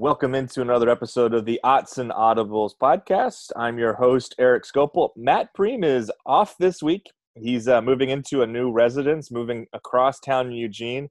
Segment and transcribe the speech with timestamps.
[0.00, 3.50] Welcome into another episode of the Autzen Audibles podcast.
[3.56, 5.10] I'm your host, Erik Skopil.
[5.16, 7.10] Matt Prehm is off this week.
[7.34, 11.08] He's uh, moving into a new residence, moving across town in Eugene.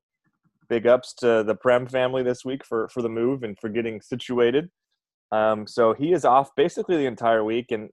[0.70, 4.00] Big ups to the Prehm family this week for, for the move and for getting
[4.00, 4.70] situated.
[5.34, 7.90] Um, so he is off basically the entire week, and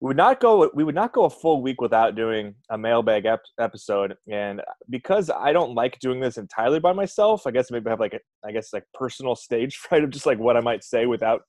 [0.00, 3.26] we would not go we would not go a full week without doing a mailbag
[3.26, 7.86] ep- episode and because i don't like doing this entirely by myself i guess maybe
[7.86, 10.60] i have like a i guess like personal stage fright of just like what i
[10.60, 11.42] might say without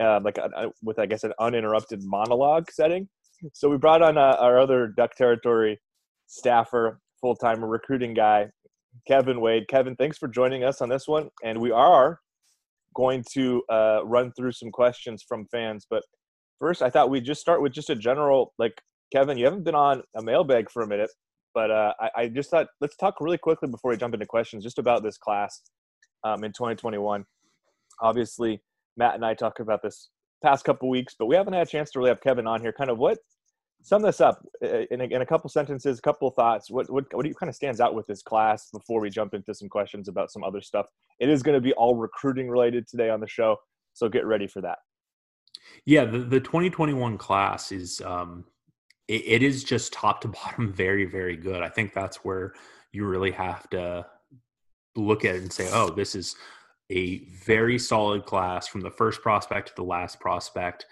[0.00, 3.08] uh, like a, with i guess an uninterrupted monologue setting.
[3.54, 5.80] So we brought on uh, our other duck territory
[6.26, 8.48] staffer full-time recruiting guy
[9.06, 9.66] kevin wade.
[9.68, 12.20] Kevin thanks for joining us on this one and we are
[12.94, 16.02] going to uh, run through some questions from fans but
[16.60, 18.80] first, I thought we'd just start with just a general like
[19.12, 19.36] Kevin.
[19.36, 21.10] You haven't been on a mailbag for a minute,
[21.54, 24.62] but uh, I, I, just thought let's talk really quickly before we jump into questions,
[24.62, 25.62] just about this class
[26.22, 27.24] um, in 2021.
[28.00, 28.62] Obviously,
[28.96, 30.10] Matt and I talked about this
[30.44, 32.72] past couple weeks, but we haven't had a chance to really have Kevin on here.
[32.72, 33.18] Kind of what
[33.82, 36.70] sum this up uh, in a, in a couple sentences, a couple thoughts.
[36.70, 39.34] What, what what do you kind of stands out with this class before we jump
[39.34, 40.86] into some questions about some other stuff?
[41.18, 43.56] It is going to be all recruiting related today on the show,
[43.92, 44.78] so get ready for that.
[45.84, 48.44] Yeah, the, the 2021 class is um,
[49.08, 51.62] it, it is just top to bottom very very good.
[51.62, 52.54] I think that's where
[52.92, 54.06] you really have to
[54.96, 56.36] look at it and say, oh, this is
[56.90, 60.86] a very solid class from the first prospect to the last prospect.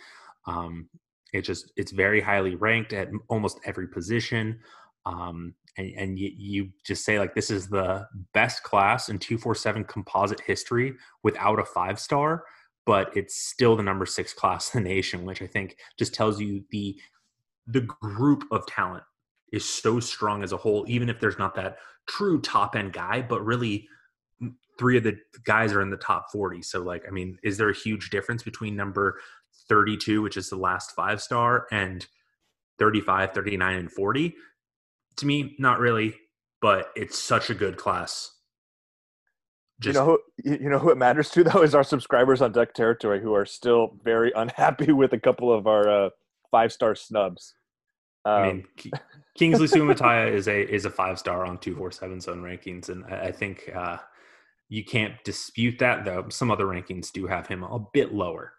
[0.47, 0.89] Um,
[1.33, 4.61] it just it's very highly ranked at almost every position.
[5.05, 9.85] Um, and, and you, you, just say like this is the best class in 247
[9.85, 12.45] composite history without a five star
[12.87, 16.41] but it's still the number six class in the nation, which I think just tells
[16.41, 16.99] you the
[17.67, 19.05] the group of talent
[19.53, 21.77] is so strong as a whole, even if there's not that
[22.07, 23.87] true top end guy, but really
[24.43, 26.63] mm, three of the guys are in the top 40.
[26.63, 29.21] So like, I mean, is there a huge difference between number
[29.69, 32.07] 32, which is the last five star and
[32.79, 34.35] 35, 39 and 40?
[35.17, 36.15] To me, not really,
[36.61, 38.38] but it's such a good class
[39.81, 42.53] just, you know who you know who it matters to though is our subscribers on
[42.53, 46.11] Duck Territory who are still very unhappy with a couple of our uh,
[46.51, 47.55] five star snubs.
[48.25, 48.67] Um, I mean,
[49.37, 53.05] Kingsley Suamataia is a is a five star on two four seven zone rankings, and
[53.07, 53.99] I, I think uh,
[54.69, 56.05] you can't dispute that.
[56.05, 58.55] Though some other rankings do have him a bit lower.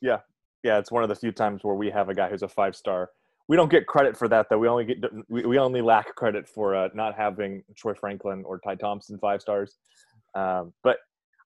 [0.00, 0.18] Yeah,
[0.62, 2.74] yeah, it's one of the few times where we have a guy who's a five
[2.74, 3.10] star.
[3.48, 4.58] We don't get credit for that though.
[4.58, 8.58] We only get we, we only lack credit for uh, not having Troy Franklin or
[8.58, 9.76] Ty Thompson five stars.
[10.34, 10.98] Um, but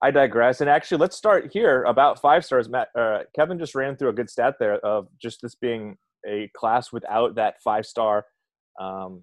[0.02, 0.60] I digress.
[0.60, 2.68] And actually, let's start here about five stars.
[2.68, 6.50] Matt, uh, Kevin just ran through a good stat there of just this being a
[6.54, 8.26] class without that five star,
[8.80, 9.22] um,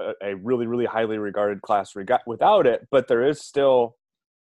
[0.00, 2.86] a, a, really, really highly regarded class reg- without it.
[2.90, 3.96] But there is still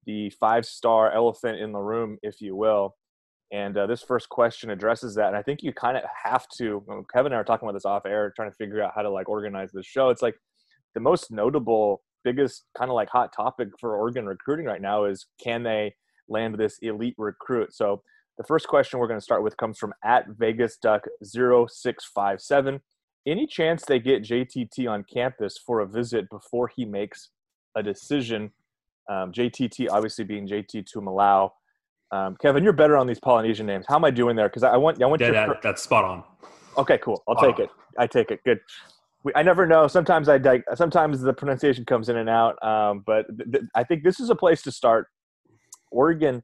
[0.06, 2.96] the five star elephant in the room, if you will.
[3.52, 5.28] And uh, this first question addresses that.
[5.28, 6.84] And I think you kind of have to.
[7.14, 9.10] Kevin and I are talking about this off air, trying to figure out how to
[9.10, 10.10] like organize this show.
[10.10, 10.36] It's like
[10.96, 15.28] the most notable biggest kind of like hot topic for Oregon recruiting right now is
[15.42, 15.96] can they
[16.28, 17.74] land this elite recruit?
[17.74, 18.02] So
[18.38, 22.82] the first question we're going to start with comes from at Vegas Duck 0657.
[23.28, 27.30] Any chance they get JTT on campus for a visit before he makes
[27.76, 28.52] a decision?
[29.10, 31.52] Um, JTT obviously being JT Tuimoloau.
[32.12, 33.86] Um, Kevin, you're better on these Polynesian names.
[33.88, 34.50] How am I doing there?
[34.50, 35.48] Because I want I want yeah, your...
[35.48, 36.24] that, that's spot on.
[36.78, 37.24] Okay, cool.
[37.28, 37.66] I'll spot take on.
[37.66, 37.70] it.
[37.98, 38.42] I take it.
[38.44, 38.60] Good
[39.26, 39.88] we, I never know.
[39.88, 40.40] Sometimes I
[40.76, 42.64] sometimes the pronunciation comes in and out.
[42.64, 45.08] Um, but th- th- I think this is a place to start.
[45.92, 46.44] Oregon,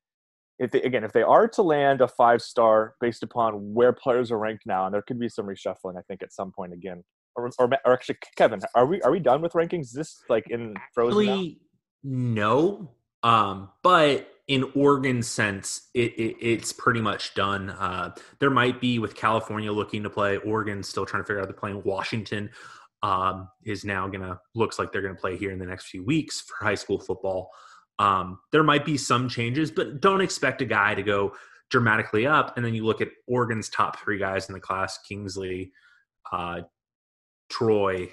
[0.58, 4.32] if they, again, if they are to land a five star based upon where players
[4.32, 7.04] are ranked now, and there could be some reshuffling, I think at some point again.
[7.36, 9.84] Or, or, or actually, Kevin, are we are we done with rankings?
[9.84, 11.30] Is this like in frozen?
[11.30, 11.62] Actually,
[12.04, 12.90] no.
[13.24, 17.70] Um, but in Oregon sense, it, it, it's pretty much done.
[17.70, 20.38] Uh, there might be with California looking to play.
[20.38, 21.82] Oregon still trying to figure out they're playing.
[21.84, 22.50] Washington
[23.04, 26.42] um, is now gonna looks like they're gonna play here in the next few weeks
[26.42, 27.50] for high school football.
[28.00, 31.34] Um, there might be some changes, but don't expect a guy to go
[31.70, 32.58] dramatically up.
[32.58, 35.72] And then you look at Oregon's top three guys in the class: Kingsley,
[36.32, 36.62] uh,
[37.50, 38.10] Troy,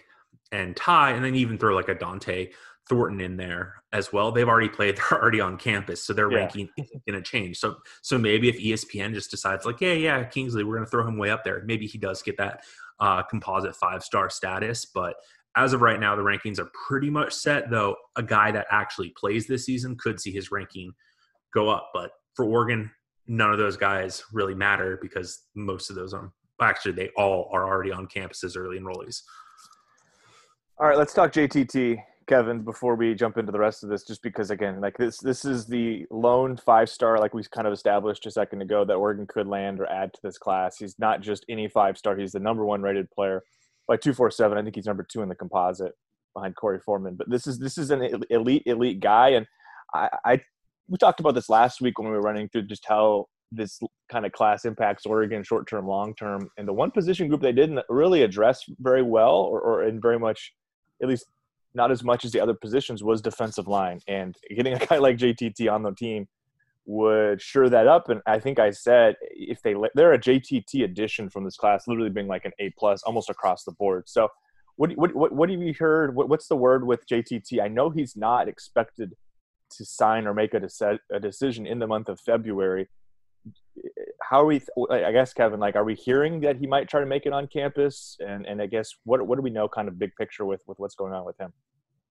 [0.53, 2.51] and Ty, and then even throw like a Dont'e
[2.89, 4.33] Thornton in there as well.
[4.33, 6.39] They've already played; they're already on campus, so their yeah.
[6.39, 7.59] ranking isn't going to change.
[7.59, 11.07] So, so maybe if ESPN just decides, like, yeah, yeah, Kingsley, we're going to throw
[11.07, 11.63] him way up there.
[11.67, 12.63] Maybe he does get that
[13.01, 14.85] uh, composite five star status.
[14.87, 15.17] But
[15.57, 17.71] as of right now, the rankings are pretty much set.
[17.71, 20.93] Though a guy that actually plays this season could see his ranking
[21.55, 21.91] go up.
[21.93, 22.91] But for Oregon,
[23.27, 27.67] none of those guys really matter because most of those are actually they all are
[27.67, 29.23] already on campuses early enrollees.
[30.79, 31.99] All right, let's talk JTT.
[32.29, 35.45] Kevin, before we jump into the rest of this, just because again, like this, this
[35.45, 39.27] is the lone five star, like we kind of established a second ago, that Oregon
[39.27, 40.77] could land or add to this class.
[40.77, 43.43] He's not just any five star; he's the number one rated player
[43.89, 44.59] by two four seven.
[44.59, 45.93] I think he's number two in the composite
[46.35, 47.17] behind Korey Foreman.
[47.17, 49.47] But this is this is an elite elite guy, and
[49.95, 50.41] I, I
[50.89, 53.81] we talked about this last week when we were running through just how this
[54.13, 56.51] kind of class impacts Oregon short term, long term.
[56.59, 60.19] And the one position group they didn't really address very well, or, or in very
[60.19, 60.53] much,
[61.03, 61.25] at least
[61.75, 64.01] not as much as the other positions, was defensive line.
[64.09, 66.29] And getting a guy like JTT on the team
[66.87, 68.09] would sure that up.
[68.09, 72.11] And I think I said if they they're a JTT addition from this class, literally
[72.11, 74.05] being like an A plus almost across the board.
[74.07, 74.29] So.
[74.77, 76.15] What, what, what, what have you heard?
[76.15, 77.61] What, what's the word with JTT?
[77.61, 79.17] I know he's not expected
[79.71, 82.89] to sign or make a, de- a decision in the month of February
[84.23, 84.61] how are we
[84.91, 87.47] i guess kevin like are we hearing that he might try to make it on
[87.47, 88.17] campus?
[88.21, 90.79] And and i guess what what do we know kind of big picture with with
[90.79, 91.53] what's going on with him?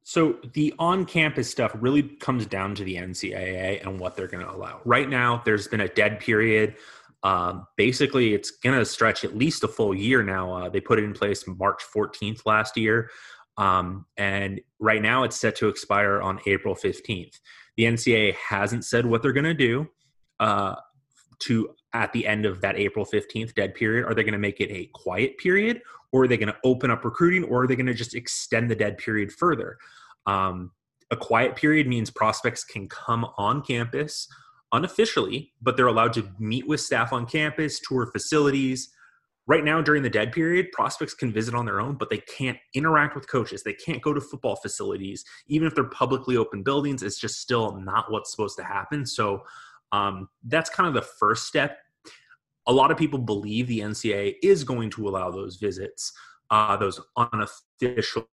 [0.03, 4.51] So the on-campus stuff really comes down to the ncaa and what they're going to
[4.51, 4.79] allow.
[4.85, 6.75] Right now there's been a dead period.
[7.23, 10.53] Um, basically it's going to stretch at least a full year now.
[10.53, 13.09] Uh, they put it in place march 14th last year.
[13.57, 17.33] Um, and right now it's set to expire on april 15th
[17.77, 19.87] the ncaa hasn't said what they're going to do.
[20.39, 20.75] Uh,
[21.39, 24.05] to at the end of that April 15th dead period?
[24.05, 25.81] Are they going to make it a quiet period
[26.11, 28.69] or are they going to open up recruiting or are they going to just extend
[28.69, 29.77] the dead period further?
[30.25, 30.71] Um,
[31.09, 34.27] a quiet period means prospects can come on campus
[34.73, 38.89] unofficially, but they're allowed to meet with staff on campus, tour facilities.
[39.45, 42.57] Right now, during the dead period, prospects can visit on their own, but they can't
[42.73, 43.63] interact with coaches.
[43.63, 45.23] They can't go to football facilities.
[45.47, 49.05] Even if they're publicly open buildings, it's just still not what's supposed to happen.
[49.05, 49.43] So,
[49.91, 51.79] um, that's kind of the first step.
[52.67, 56.11] A lot of people believe the NCAA is going to allow those visits,
[56.49, 58.27] uh, those unofficial,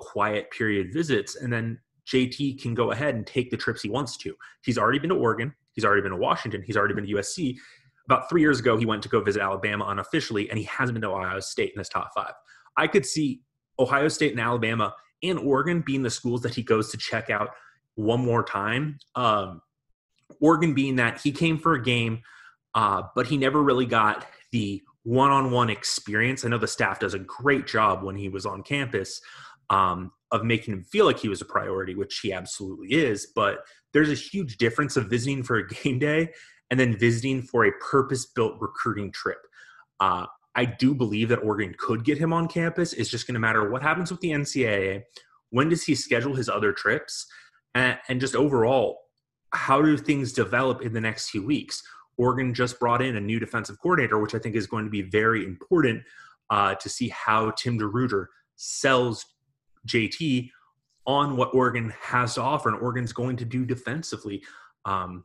[0.00, 1.78] quiet period visits, and then
[2.12, 4.34] JT can go ahead and take the trips he wants to.
[4.62, 5.54] He's already been to Oregon.
[5.72, 6.62] He's already been to Washington.
[6.66, 7.56] He's already been to USC.
[8.06, 11.02] About three years ago, he went to go visit Alabama unofficially, and he hasn't been
[11.02, 12.32] to Ohio State in his top five.
[12.76, 13.42] I could see
[13.78, 17.50] Ohio State and Alabama and Oregon being the schools that he goes to check out
[17.96, 18.98] one more time.
[19.14, 19.60] Um,
[20.40, 22.22] Oregon being that he came for a game,
[22.74, 26.44] uh, but he never really got the one-on-one experience.
[26.44, 29.20] I know the staff does a great job when he was on campus
[29.70, 33.26] um, of making him feel like he was a priority, which he absolutely is.
[33.34, 33.58] But
[33.92, 36.30] there's a huge difference of visiting for a game day
[36.70, 39.38] and then visiting for a purpose-built recruiting trip.
[40.00, 42.92] Uh, I do believe that Oregon could get him on campus.
[42.92, 45.02] It's just going to matter what happens with the NCAA.
[45.50, 47.26] When does he schedule his other trips?
[47.74, 48.98] And, and just overall,
[49.52, 51.82] how do things develop in the next few weeks?
[52.16, 55.02] Oregon just brought in a new defensive coordinator, which I think is going to be
[55.02, 56.02] very important
[56.50, 59.24] uh, to see how Tim DeRuyter sells
[59.86, 60.50] JT
[61.06, 64.42] on what Oregon has to offer, and Oregon's going to do defensively.
[64.84, 65.24] Um,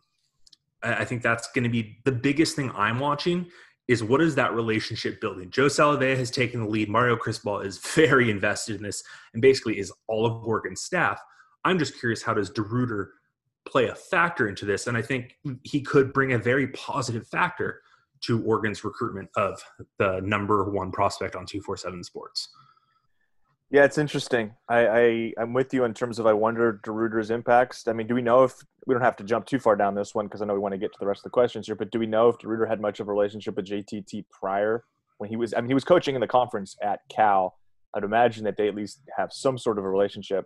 [0.82, 3.48] I think that's going to be the biggest thing I'm watching
[3.88, 5.50] is what is that relationship building?
[5.50, 6.90] Joe Salave'a has taken the lead.
[6.90, 9.04] Mario Cristobal is very invested in this
[9.34, 11.20] and basically is all of Oregon's staff.
[11.66, 13.08] I'm just curious how does DeRuyter–
[13.74, 14.86] play a factor into this.
[14.86, 17.82] And I think he could bring a very positive factor
[18.22, 19.62] to Oregon's recruitment of
[19.98, 22.50] the number one prospect on 247 Sports.
[23.72, 24.54] Yeah, it's interesting.
[24.70, 27.88] I, I am with you in terms of I wonder DeRuyter's impacts.
[27.88, 28.54] I mean, do we know if
[28.86, 30.74] we don't have to jump too far down this one because I know we want
[30.74, 31.76] to get to the rest of the questions here.
[31.76, 34.84] But do we know if DeRuyter had much of a relationship with JTT prior
[35.18, 35.56] when he was?
[35.56, 37.58] I mean, he was coaching in the conference at Cal.
[37.96, 40.46] I'd imagine that they at least have some sort of a relationship.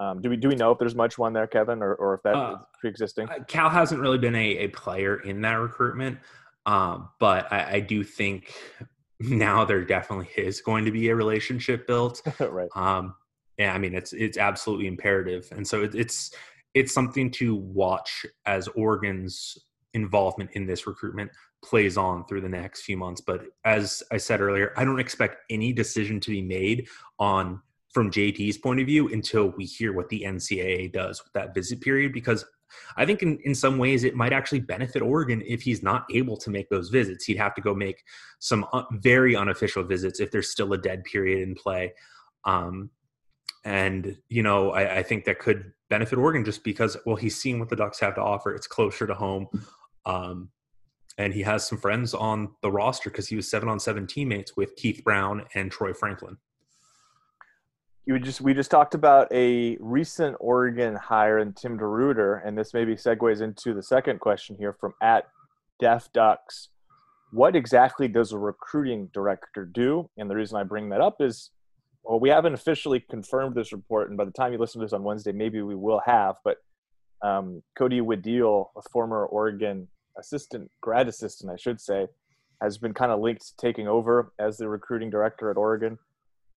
[0.00, 2.22] Um, do we do we know if there's much one there, Kevin, or, or if
[2.22, 3.28] that uh, pre-existing?
[3.48, 6.18] Cal hasn't really been a, a player in that recruitment,
[6.64, 8.54] um, but I, I, do think
[9.20, 12.22] now there definitely is going to be a relationship built.
[12.40, 12.70] right.
[12.74, 13.14] Um,
[13.58, 16.32] yeah, I mean it's it's absolutely imperative, and so it, it's
[16.72, 19.58] it's something to watch as Oregon's
[19.92, 21.30] involvement in this recruitment
[21.62, 23.20] plays on through the next few months.
[23.20, 26.88] But as I said earlier, I don't expect any decision to be made
[27.18, 27.60] on
[27.92, 31.80] from JT's point of view until we hear what the NCAA does with that visit
[31.80, 32.44] period because
[32.96, 36.36] I think in, in some ways it might actually benefit Oregon if he's not able
[36.36, 37.24] to make those visits.
[37.24, 38.04] He'd have to go make
[38.38, 41.92] some uh, very unofficial visits if there's still a dead period in play.
[42.44, 42.90] Um,
[43.64, 47.58] and, you know, I, I, think that could benefit Oregon just because, well, he's seen
[47.58, 48.54] what the Ducks have to offer.
[48.54, 49.48] It's closer to home.
[50.06, 50.48] Um,
[51.18, 54.56] and he has some friends on the roster because he was seven on seven teammates
[54.56, 56.38] with Keith Brown and Troy Franklin
[58.06, 62.74] you just we just talked about a recent Oregon hire in Tim DeRuyter, and this
[62.74, 65.28] maybe segues into the second question here from at
[65.78, 66.68] Def Ducks.
[67.32, 70.10] What exactly does a recruiting director do?
[70.16, 71.50] And the reason I bring that up is
[72.02, 74.92] well, we haven't officially confirmed this report, and by the time you listen to this
[74.92, 76.36] on Wednesday, maybe we will have.
[76.44, 76.56] But
[77.22, 79.86] um, Cody Woodiel, a former Oregon
[80.18, 82.06] assistant, grad assistant, I should say,
[82.62, 85.98] has been kind of linked to taking over as the recruiting director at Oregon.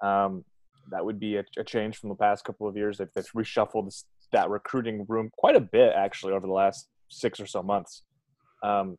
[0.02, 0.46] Um,
[0.92, 2.98] that would be a, a, change from the past couple of years.
[2.98, 7.46] They've, they've reshuffled that recruiting room quite a bit actually over the last six or
[7.46, 8.04] so months.
[8.64, 8.98] Um,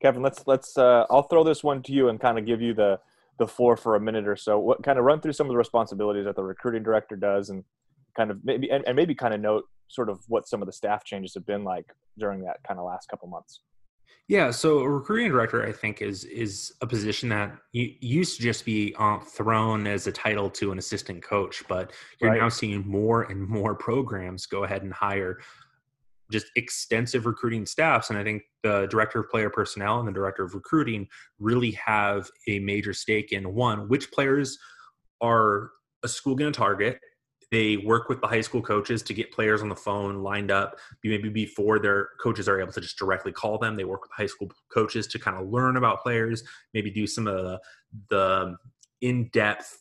[0.00, 0.76] Kevin, let's let's.
[0.76, 2.98] Uh, I'll throw this one to you and kind of give you the
[3.38, 4.58] the floor for a minute or so.
[4.58, 7.64] What kind of run through some of the responsibilities that the recruiting director does, and
[8.16, 10.72] kind of maybe and, and maybe kind of note sort of what some of the
[10.72, 11.86] staff changes have been like
[12.18, 13.60] during that kind of last couple months.
[14.28, 18.64] Yeah, so a recruiting director, I think, is is a position that used to just
[18.64, 22.40] be uh, thrown as a title to an assistant coach, but you're right.
[22.40, 25.40] now seeing more and more programs go ahead and hire
[26.30, 28.10] just extensive recruiting staffs.
[28.10, 31.06] And I think the director of player personnel and the director of recruiting
[31.38, 34.58] really have a major stake in one, which players
[35.20, 35.70] are
[36.02, 36.98] a school going to target.
[37.52, 40.76] They work with the high school coaches to get players on the phone lined up.
[41.04, 44.26] Maybe before their coaches are able to just directly call them, they work with high
[44.26, 46.42] school coaches to kind of learn about players.
[46.74, 47.60] Maybe do some of the,
[48.10, 48.56] the
[49.00, 49.78] in-depth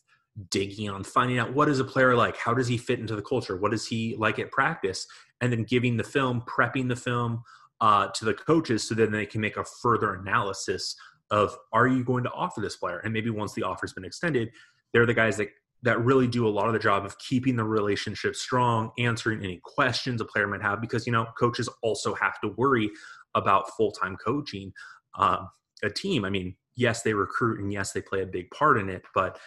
[0.50, 3.22] digging on finding out what is a player like how does he fit into the
[3.22, 5.06] culture what is he like at practice
[5.42, 7.44] and then giving the film, prepping the film
[7.82, 10.96] uh, to the coaches so then they can make a further analysis
[11.32, 13.00] of are you going to offer this player?
[13.00, 14.52] And maybe once the offer's been extended,
[14.94, 15.50] they're the guys that
[15.84, 19.60] that really do a lot of the job of keeping the relationship strong, answering any
[19.64, 22.90] questions a player might have, because you know coaches also have to worry
[23.36, 24.72] about full time coaching
[25.18, 25.46] uh,
[25.84, 26.26] a team.
[26.26, 29.40] I mean, yes, they recruit and yes, they play a big part in it, but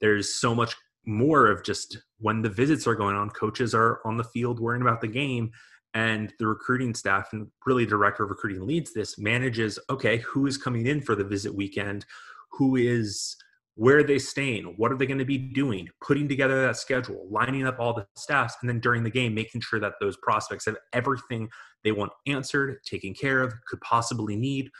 [0.00, 4.16] there's so much more of just when the visits are going on, coaches are on
[4.16, 5.50] the field worrying about the game,
[5.94, 10.56] and the recruiting staff and really director of recruiting leads this manages okay who is
[10.56, 12.06] coming in for the visit weekend
[12.50, 13.36] who is
[13.82, 14.74] where are they staying?
[14.76, 15.88] What are they going to be doing?
[16.00, 19.60] Putting together that schedule lining up all the staffs and then during the game making
[19.60, 21.48] sure that those prospects have everything
[21.82, 24.70] they want answered taken care of could possibly need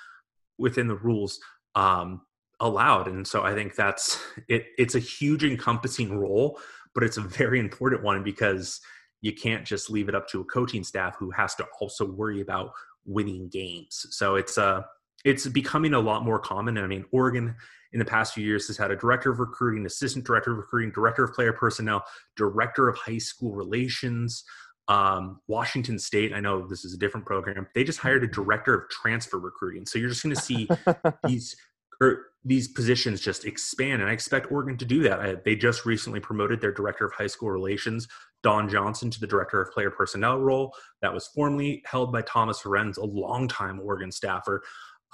[0.56, 1.40] within the rules
[1.74, 2.20] um,
[2.60, 3.08] allowed.
[3.08, 6.60] And so i think that's it it's a huge encompassing role
[6.94, 8.80] but it's a very important one because
[9.20, 12.40] you can't just leave it up to a coaching staff who has to also worry
[12.40, 12.70] about
[13.04, 14.06] winning games.
[14.10, 14.82] So it's uh
[15.24, 17.54] it's becoming a lot more common i mean oregon
[17.92, 20.90] in the past few years has had a director of recruiting assistant director of recruiting
[20.92, 22.04] director of player personnel
[22.36, 24.44] director of high school relations
[24.88, 27.68] um, Washington State, I know this is a different program.
[27.74, 29.86] They just hired a director of transfer recruiting.
[29.86, 30.68] So you're just going to see
[31.24, 31.56] these
[32.00, 34.02] or these positions just expand.
[34.02, 35.20] And I expect Oregon to do that.
[35.20, 38.08] I, they just recently promoted their director of high school relations,
[38.42, 40.74] Don Johnson, to the director of player personnel role.
[41.00, 44.62] That was formerly held by Thomas Horenz, a longtime Oregon staffer.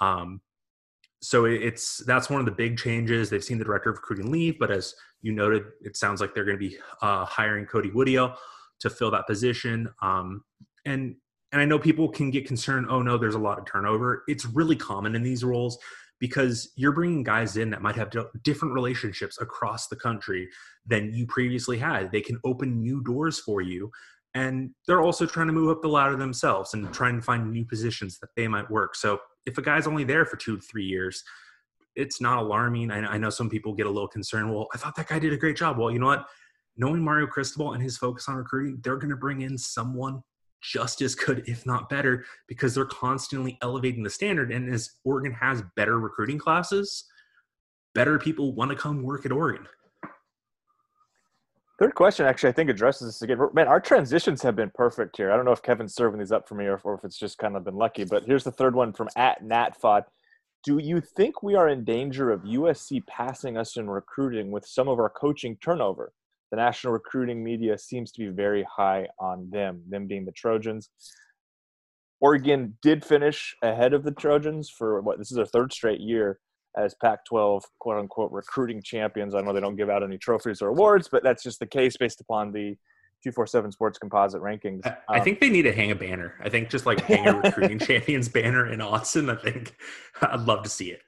[0.01, 0.41] Um,
[1.21, 3.29] so it's that's one of the big changes.
[3.29, 6.45] They've seen the director of recruiting leave, but as you noted, it sounds like they're
[6.45, 8.35] going to be uh, hiring Cody Woodiel
[8.79, 9.89] to fill that position.
[10.01, 10.43] Um,
[10.85, 11.15] and
[11.51, 12.87] and I know people can get concerned.
[12.89, 14.23] Oh no, there's a lot of turnover.
[14.27, 15.77] It's really common in these roles
[16.19, 18.13] because you're bringing guys in that might have
[18.43, 20.47] different relationships across the country
[20.85, 22.11] than you previously had.
[22.11, 23.89] They can open new doors for you.
[24.35, 27.65] And they're also trying to move up the ladder themselves and trying to find new
[27.65, 28.95] positions that they might work.
[28.95, 31.23] So if a guy's only there for two to three years,
[31.95, 32.91] it's not alarming.
[32.91, 34.53] I, I know some people get a little concerned.
[34.53, 35.77] Well, I thought that guy did a great job.
[35.77, 36.27] Well, you know what?
[36.77, 40.21] Knowing Mario Cristobal and his focus on recruiting, they're going to bring in someone
[40.61, 44.51] just as good, if not better, because they're constantly elevating the standard.
[44.51, 47.05] And as Oregon has better recruiting classes,
[47.95, 49.67] better people want to come work at Oregon.
[51.79, 53.39] Third question actually, I think addresses this again.
[53.53, 55.31] Man, our transitions have been perfect here.
[55.31, 57.37] I don't know if Kevin's serving these up for me or, or if it's just
[57.37, 58.03] kind of been lucky.
[58.03, 60.03] But here's the third one from at NatFod.
[60.65, 64.89] Do you think we are in danger of USC passing us in recruiting with some
[64.89, 66.11] of our coaching turnover?
[66.51, 70.89] the national recruiting media seems to be very high on them, them being the Trojans.
[72.19, 76.39] Oregon did finish ahead of the Trojans for what this is their third straight year
[76.77, 79.35] as Pac 12 quote unquote recruiting champions.
[79.35, 81.97] I know they don't give out any trophies or awards, but that's just the case
[81.97, 82.77] based upon the
[83.23, 84.85] 247 sports composite rankings.
[84.85, 86.35] Um, I think they need to hang a banner.
[86.41, 89.29] I think just like hang a recruiting champions banner in Autzen.
[89.29, 89.75] I think
[90.21, 91.01] I'd love to see it.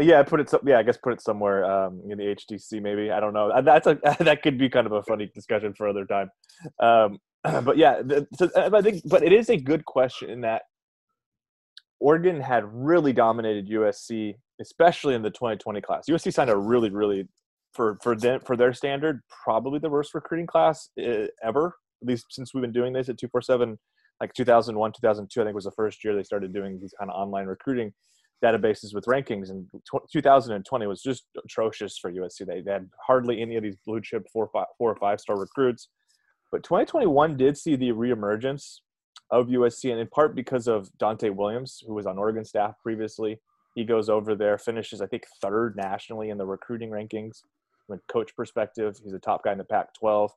[0.00, 0.52] Yeah, put it.
[0.64, 2.80] Yeah, I guess put it somewhere um, in the HDC.
[2.80, 3.50] Maybe I don't know.
[3.50, 6.30] Uh, that's a that could be kind of a funny discussion for other time.
[6.80, 7.18] Um,
[7.64, 10.62] but yeah, the, so uh, I think, but it is a good question in that
[12.00, 16.04] Oregon had really dominated USC, especially in the 2020 class.
[16.08, 17.28] USC signed a really, really
[17.74, 21.76] for for them for their standard, probably the worst recruiting class uh, ever.
[22.02, 23.78] At least since we've been doing this at 247,
[24.20, 27.16] like 2001, 2002, I think was the first year they started doing these kind of
[27.16, 27.92] online recruiting
[28.42, 29.66] databases with rankings, and
[30.12, 32.44] 2020 was just atrocious for USC.
[32.44, 35.38] They, they had hardly any of these blue chip four, five, four or five star
[35.38, 35.88] recruits.
[36.50, 38.80] But 2021 did see the reemergence
[39.30, 43.40] of USC, and in part because of Donte Williams, who was on Oregon staff previously.
[43.74, 47.42] He goes over there, finishes, I think, third nationally in the recruiting rankings
[47.86, 49.00] from a coach perspective.
[49.02, 50.32] He's a top guy in the Pac 12.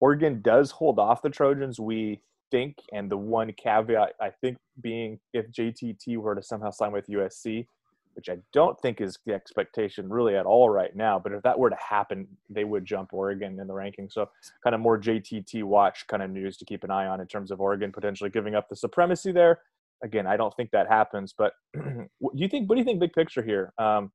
[0.00, 5.18] Oregon does hold off the Trojans, we think, and the one caveat, I think, being
[5.32, 7.66] if JTT were to somehow sign with USC,
[8.14, 11.18] which I don't think is the expectation really at all right now.
[11.18, 14.10] But if that were to happen, they would jump Oregon in the ranking.
[14.10, 14.28] So
[14.62, 17.50] kind of more JTT watch kind of news to keep an eye on in terms
[17.50, 19.60] of Oregon potentially giving up the supremacy there.
[20.02, 21.34] Again, I don't think that happens.
[21.36, 22.68] But do you think?
[22.68, 23.00] What do you think?
[23.00, 23.72] Big picture here.
[23.78, 24.10] Um,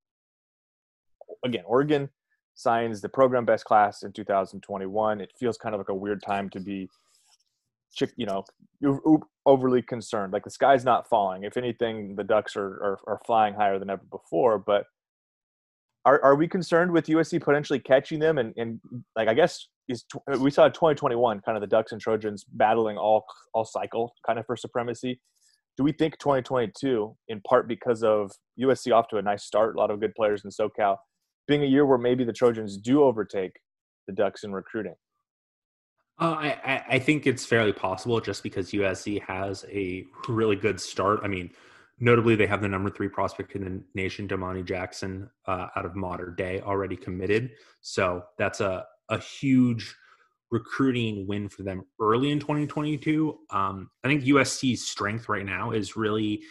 [1.45, 2.09] again, Oregon
[2.55, 5.21] signs the program best class in 2021.
[5.21, 6.89] It feels kind of like a weird time to be
[8.15, 8.43] you know
[9.45, 13.53] overly concerned like the sky's not falling if anything the ducks are, are, are flying
[13.53, 14.85] higher than ever before but
[16.05, 18.79] are, are we concerned with usc potentially catching them and, and
[19.15, 20.05] like i guess is
[20.39, 24.45] we saw 2021 kind of the ducks and trojans battling all all cycle kind of
[24.45, 25.19] for supremacy
[25.77, 29.79] do we think 2022 in part because of usc off to a nice start a
[29.79, 30.97] lot of good players in socal
[31.47, 33.53] being a year where maybe the trojans do overtake
[34.07, 34.95] the ducks in recruiting
[36.19, 41.19] uh, I, I think it's fairly possible just because USC has a really good start.
[41.23, 41.51] I mean,
[41.99, 45.95] notably, they have the number three prospect in the nation, Domani Jackson, uh, out of
[45.95, 47.51] Mater Dei, already committed.
[47.81, 49.95] So that's a, a huge
[50.51, 53.37] recruiting win for them early in 2022.
[53.49, 56.41] Um, I think USC's strength right now is really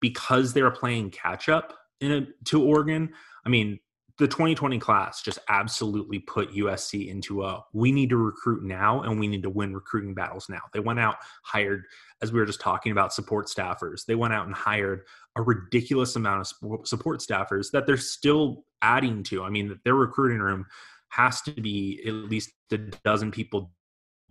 [0.00, 3.12] because they're playing catch up in a, to Oregon.
[3.44, 3.78] I mean,
[4.18, 9.18] the 2020 class just absolutely put USC into a we need to recruit now and
[9.18, 10.60] we need to win recruiting battles now.
[10.72, 11.84] They went out, hired,
[12.20, 14.04] as we were just talking about, support staffers.
[14.04, 15.02] They went out and hired
[15.36, 19.44] a ridiculous amount of support staffers that they're still adding to.
[19.44, 20.66] I mean, their recruiting room
[21.12, 23.70] has to be at least a dozen people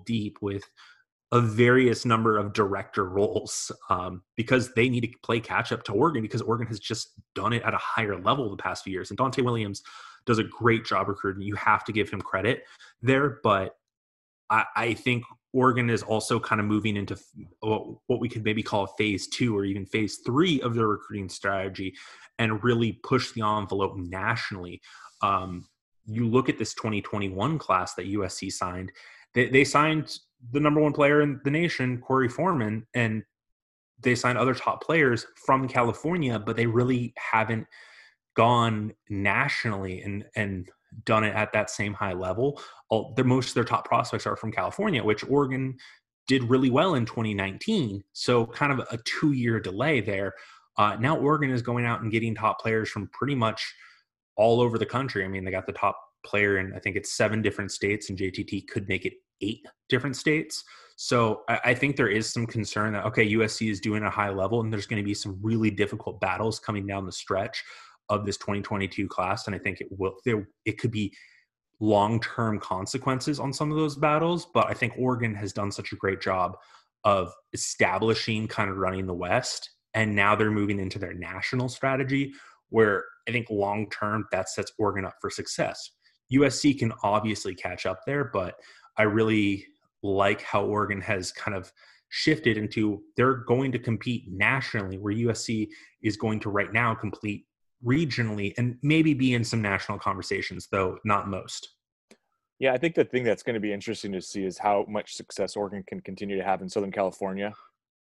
[0.05, 0.63] deep with
[1.31, 5.93] a various number of director roles um, because they need to play catch up to
[5.93, 9.11] Oregon because Oregon has just done it at a higher level the past few years.
[9.11, 9.81] And Donte Williams
[10.25, 11.43] does a great job recruiting.
[11.43, 12.63] You have to give him credit
[13.01, 13.75] there, but
[14.49, 17.17] I, I think Oregon is also kind of moving into
[17.61, 21.93] what we could maybe call phase two or even phase three of their recruiting strategy
[22.39, 24.81] and really push the envelope nationally.
[25.21, 25.65] Um,
[26.05, 28.91] you look at this 2021 class that USC signed,
[29.33, 30.17] they, they signed
[30.51, 33.23] the number one player in the nation, Korey Foreman, and
[34.01, 37.67] they signed other top players from California, but they really haven't
[38.35, 40.69] gone nationally and and
[41.05, 42.61] done it at that same high level.
[42.89, 45.77] All, the most of their top prospects are from California, which Oregon
[46.27, 48.03] did really well in 2019.
[48.13, 50.33] So kind of a two year delay there.
[50.77, 53.73] Uh, now Oregon is going out and getting top players from pretty much
[54.41, 55.23] all over the country.
[55.23, 58.17] I mean, they got the top player in I think it's seven different states, and
[58.17, 60.63] JTT could make it eight different states.
[60.97, 64.29] So I, I, think there is some concern that okay, USC is doing a high
[64.29, 67.63] level, and there's going to be some really difficult battles coming down the stretch
[68.09, 70.15] of this 2022 class, and I think it will.
[70.25, 71.13] There, it could be
[71.79, 74.47] long-term consequences on some of those battles.
[74.53, 76.57] But I think Oregon has done such a great job
[77.03, 82.33] of establishing kind of running the West, and now they're moving into their national strategy,
[82.71, 85.91] where I think long-term that sets Oregon up for success.
[86.33, 88.55] USC can obviously catch up there, but
[88.97, 89.65] I really
[90.03, 91.71] like how Oregon has kind of
[92.09, 95.69] shifted into they're going to compete nationally, where USC
[96.01, 97.45] is going to right now complete
[97.85, 101.69] regionally and maybe be in some national conversations, though not most.
[102.59, 105.15] Yeah, I think the thing that's going to be interesting to see is how much
[105.15, 107.53] success Oregon can continue to have in Southern California.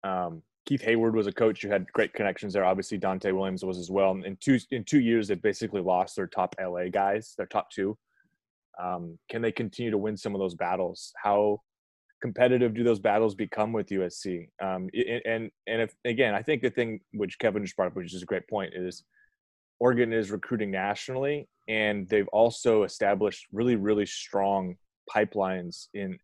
[0.02, 2.62] Um, Keith Heyward was a coach who had great connections there.
[2.62, 4.10] Obviously, Donte Williams was as well.
[4.10, 7.96] In two in two years, they basically lost their top LA guys, their top two.
[8.78, 11.14] Um, can they continue to win some of those battles?
[11.22, 11.62] How
[12.20, 14.50] competitive do those battles become with USC?
[14.60, 14.90] Um,
[15.24, 18.22] and and if again, I think the thing which Kevin just brought up, which is
[18.22, 19.04] a great point, is
[19.80, 24.76] Oregon is recruiting nationally, and they've also established really really strong
[25.10, 26.18] pipelines in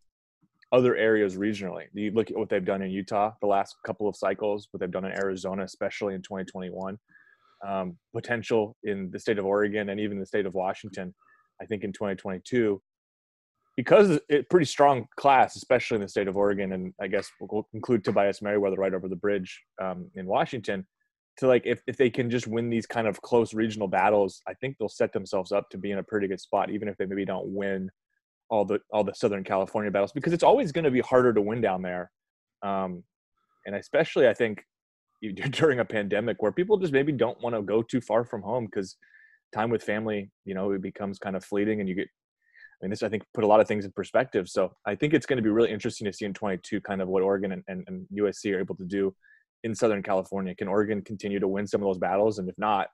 [0.74, 1.84] other areas regionally.
[1.94, 4.90] You look at what they've done in Utah the last couple of cycles, what they've
[4.90, 6.98] done in Arizona, especially in 2021.
[7.66, 11.14] Um, potential in the state of Oregon and even the state of Washington
[11.62, 12.80] I think in 2022
[13.76, 17.28] because it's a pretty strong class, especially in the state of Oregon, and I guess
[17.40, 20.86] we'll include Tobias Merriweather right over the bridge um, in Washington.
[21.38, 24.54] To like, if, if they can just win these kind of close regional battles, I
[24.54, 27.06] think they'll set themselves up to be in a pretty good spot, even if they
[27.06, 27.90] maybe don't win
[28.50, 31.40] all the all the Southern California battles, because it's always going to be harder to
[31.40, 32.10] win down there.
[32.62, 33.02] Um,
[33.66, 34.64] and especially, I think
[35.50, 38.66] during a pandemic where people just maybe don't want to go too far from home
[38.66, 38.96] because
[39.54, 42.08] time with family, you know, it becomes kind of fleeting and you get
[42.82, 44.48] I mean, this I think put a lot of things in perspective.
[44.48, 47.08] So I think it's going to be really interesting to see in 22 kind of
[47.08, 49.14] what Oregon and, and, and, USC are able to do
[49.62, 50.54] in Southern California.
[50.54, 52.38] Can Oregon continue to win some of those battles?
[52.38, 52.88] And if not,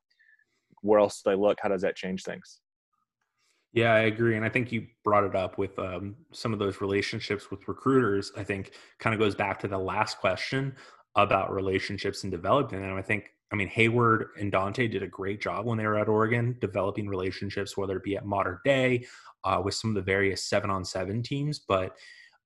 [0.82, 1.58] where else do they look?
[1.60, 2.60] How does that change things?
[3.72, 4.36] Yeah, I agree.
[4.36, 8.32] And I think you brought it up with um, some of those relationships with recruiters.
[8.36, 10.74] I think kind of goes back to the last question
[11.14, 12.84] about relationships and development.
[12.84, 15.98] And I think, I mean, Heyward and Donte did a great job when they were
[15.98, 19.06] at Oregon developing relationships, whether it be at Mater Dei
[19.44, 21.60] uh, with some of the various seven on seven teams.
[21.60, 21.96] But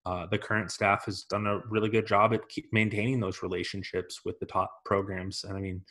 [0.06, 4.38] uh, the current staff has done a really good job at maintaining those relationships with
[4.40, 5.44] the top programs.
[5.44, 5.82] And I mean,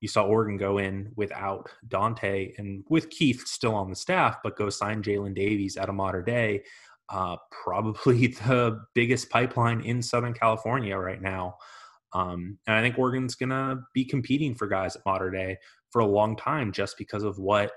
[0.00, 4.56] you saw Oregon go in without Donte and with Keith still on the staff, but
[4.56, 6.62] go sign Jaylin Davies out of Mater Dei.
[7.08, 11.56] Uh, probably the biggest pipeline in Southern California right now.
[12.12, 15.56] Um, and I think Oregon's going to be competing for guys at Mater Dei
[15.90, 17.72] for a long time just because of what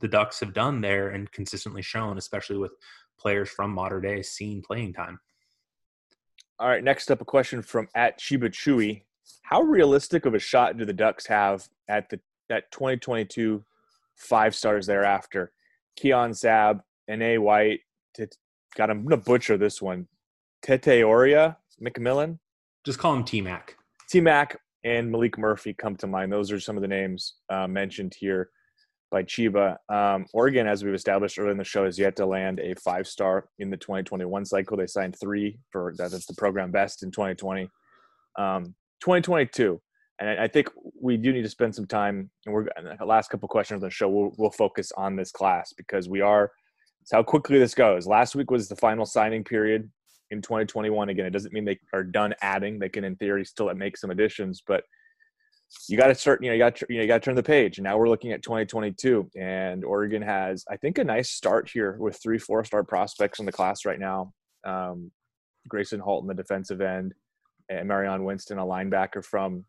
[0.00, 2.72] the Ducks have done there and consistently shown, especially with
[3.18, 5.18] players from Mater Dei seeing playing time.
[6.58, 9.02] All right, next up, a question from at Chiba Chewy.
[9.42, 13.64] How realistic of a shot do the Ducks have at the at 2022
[14.16, 15.52] five stars thereafter?
[15.96, 17.38] Keon Sabb, N.A.
[17.38, 17.80] White,
[18.16, 18.26] t-
[18.76, 20.06] got I'm gonna butcher this one.
[20.64, 22.38] Tetairoa McMillan.
[22.84, 23.76] Just call him T Mac.
[24.10, 26.32] T Mac and Maalik Murphy come to mind.
[26.32, 28.50] Those are some of the names uh, mentioned here
[29.10, 29.76] by Chiba.
[29.88, 33.06] Um, Oregon, as we've established earlier in the show, has yet to land a five
[33.06, 34.76] star in the 2021 cycle.
[34.76, 37.70] They signed three for that's the program best in 2020.
[38.36, 39.78] Um, 2022,
[40.18, 42.30] and I think we do need to spend some time.
[42.46, 42.64] And we're
[42.98, 44.08] the last couple questions on the show.
[44.08, 46.50] We'll, we'll focus on this class because we are.
[47.02, 48.06] It's how quickly this goes.
[48.06, 49.90] Last week was the final signing period
[50.30, 51.10] in 2021.
[51.10, 52.78] Again, it doesn't mean they are done adding.
[52.78, 54.84] They can, in theory, still make some additions, but
[55.86, 56.42] you got to start.
[56.42, 57.76] You know, you got you know, you got to turn the page.
[57.76, 61.98] And now we're looking at 2022, and Oregon has, I think, a nice start here
[61.98, 64.32] with three four-star prospects in the class right now.
[64.64, 65.10] Um,
[65.70, 67.12] Gracen Halton, the defensive end,
[67.68, 69.64] and Marion Winston, a linebacker from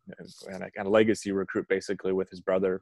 [0.47, 2.81] and a kind of legacy recruit, basically with his brother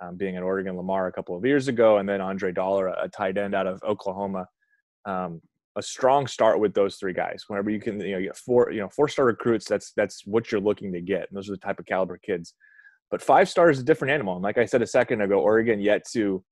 [0.00, 3.08] um, being at Oregon Lamar a couple of years ago, and then Andre Dollar, a
[3.08, 4.46] tight end out of Oklahoma.
[5.04, 5.40] Um,
[5.76, 7.44] a strong start with those three guys.
[7.48, 10.50] Whenever you can, you know, get four, you know, four star recruits, that's that's what
[10.50, 11.28] you're looking to get.
[11.28, 12.54] And those are the type of caliber kids.
[13.10, 14.34] But five stars is a different animal.
[14.34, 16.42] And like I said a second ago, Oregon yet to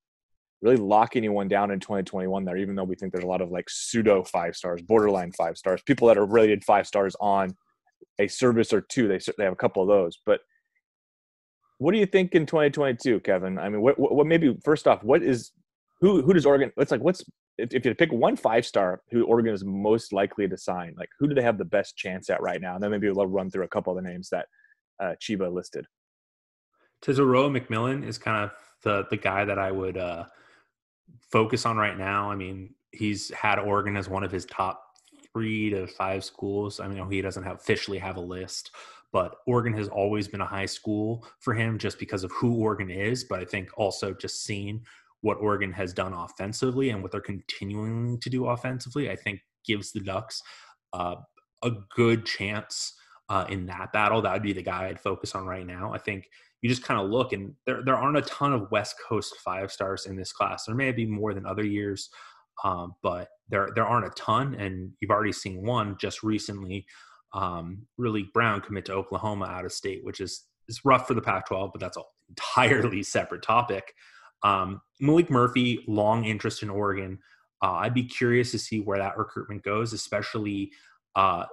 [0.62, 3.50] really lock anyone down in 2021 there, even though we think there's a lot of
[3.50, 7.54] like pseudo five stars, borderline five stars, people that are rated five stars on
[8.18, 9.08] a service or two.
[9.08, 10.18] They they have a couple of those.
[10.24, 10.40] But
[11.78, 13.58] what do you think in 2022, Kevin?
[13.58, 15.52] I mean, what what maybe first off, what is
[16.00, 16.72] who who does Oregon?
[16.76, 17.24] It's like what's
[17.58, 21.08] if, if you pick one five star who Oregon is most likely to sign, like
[21.18, 22.74] who do they have the best chance at right now?
[22.74, 24.46] And then maybe we'll run through a couple of the names that
[25.00, 25.86] uh, Chiba listed.
[27.04, 28.50] Tetairoa McMillan is kind of
[28.82, 30.24] the the guy that I would uh,
[31.30, 32.30] focus on right now.
[32.30, 34.80] I mean, he's had Oregon as one of his top
[35.34, 36.80] three to five schools.
[36.80, 38.70] I mean, he doesn't have, officially have a list,
[39.12, 42.90] but Oregon has always been a high school for him just because of who Oregon
[42.90, 43.24] is.
[43.24, 44.82] But I think also just seeing
[45.20, 49.92] what Oregon has done offensively and what they're continuing to do offensively, I think gives
[49.92, 50.42] the Ducks
[50.92, 51.16] uh,
[51.62, 52.94] a good chance
[53.28, 54.22] uh, in that battle.
[54.22, 55.92] That would be the guy I'd focus on right now.
[55.92, 56.28] I think
[56.60, 59.72] you just kind of look and there, there aren't a ton of West Coast five
[59.72, 60.64] stars in this class.
[60.64, 62.10] There may be more than other years,
[62.62, 64.54] um, but there there aren't a ton.
[64.54, 66.86] And you've already seen one just recently.
[67.32, 71.20] Um, really Brown commit to Oklahoma out of state, which is is rough for the
[71.20, 73.94] Pac-12, but that's an entirely separate topic.
[74.42, 77.18] Um, Maalik Murphy, long interest in Oregon.
[77.62, 80.70] Uh, I'd be curious to see where that recruitment goes, especially
[81.16, 81.46] uh,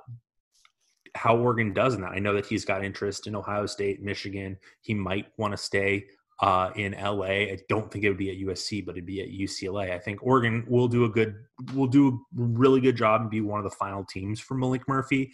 [1.15, 2.11] how Oregon does in that.
[2.11, 4.57] I know that he's got interest in Ohio State, Michigan.
[4.81, 6.05] He might want to stay
[6.41, 7.25] uh, in LA.
[7.25, 9.91] I don't think it would be at USC, but it'd be at UCLA.
[9.91, 11.35] I think Oregon will do a good,
[11.73, 14.81] will do a really good job and be one of the final teams for Maalik
[14.87, 15.31] Murphy.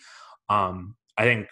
[0.50, 1.48] Um, I think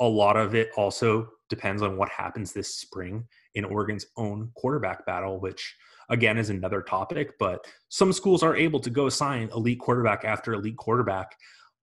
[0.00, 5.06] a lot of it also depends on what happens this spring in Oregon's own quarterback
[5.06, 5.74] battle, which
[6.10, 7.32] again is another topic.
[7.38, 11.34] But some schools are able to go sign elite quarterback after elite quarterback.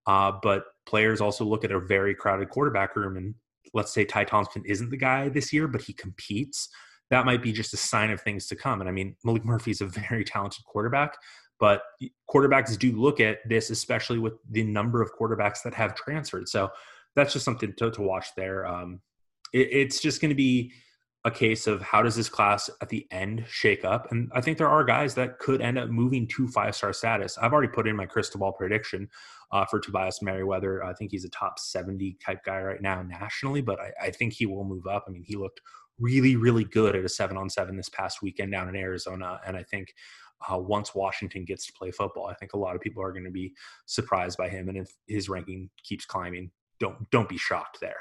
[0.05, 3.33] Uh, but players also look at a very crowded quarterback room, and
[3.73, 6.69] let's say Ty Thompson isn't the guy this year, but he competes.
[7.09, 8.81] That might be just a sign of things to come.
[8.81, 11.17] And I mean, Maalik Murphy is a very talented quarterback,
[11.59, 11.83] but
[12.29, 16.49] quarterbacks do look at this, especially with the number of quarterbacks that have transferred.
[16.49, 16.69] So
[17.15, 18.65] that's just something to, to watch there.
[18.65, 19.01] Um,
[19.53, 20.71] it, it's just going to be
[21.25, 24.11] a case of how does this class at the end shake up?
[24.11, 27.35] And I think there are guys that could end up moving to five star status.
[27.39, 29.09] I've already put in my crystal ball prediction
[29.51, 30.83] uh, for Tobias Merriweather.
[30.83, 34.33] I think he's a top 70 type guy right now nationally, but I, I think
[34.33, 35.05] he will move up.
[35.07, 35.61] I mean, he looked
[35.99, 39.39] really, really good at a seven on seven this past weekend down in Arizona.
[39.45, 39.93] And I think
[40.49, 43.25] uh, once Washington gets to play football, I think a lot of people are going
[43.25, 43.53] to be
[43.85, 44.69] surprised by him.
[44.69, 47.95] And if his ranking keeps climbing, don't don't be shocked there.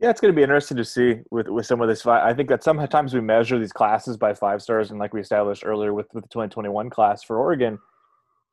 [0.00, 2.04] Yeah, it's going to be interesting to see with, with some of this.
[2.04, 5.64] I think that sometimes we measure these classes by five stars, and like we established
[5.64, 7.78] earlier with, with the 2021 class for Oregon,